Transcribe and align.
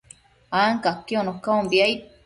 ancaquiono 0.61 1.31
caumbi, 1.43 1.77
aid 1.85 1.99